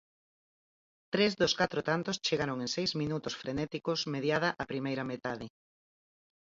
Tres 1.13 1.31
dos 1.41 1.53
catro 1.59 1.79
tantos 1.89 2.19
chegaron 2.27 2.57
en 2.65 2.69
seis 2.77 2.91
minutos 3.01 3.37
frenéticos 3.41 3.99
mediada 4.13 4.49
a 4.61 4.63
primeira 4.71 5.03
metade. 5.11 5.45